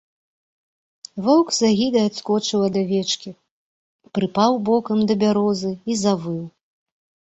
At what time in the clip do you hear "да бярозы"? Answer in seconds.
5.09-5.71